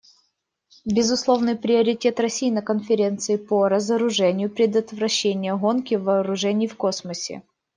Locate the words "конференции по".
2.63-3.67